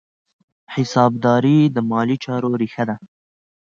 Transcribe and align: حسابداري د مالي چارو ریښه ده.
حسابداري 0.73 1.57
د 1.75 1.77
مالي 1.91 2.17
چارو 2.25 2.47
ریښه 2.61 2.83
ده. 2.89 2.95